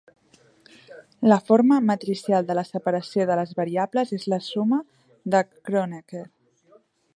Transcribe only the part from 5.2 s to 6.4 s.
de Kronecker.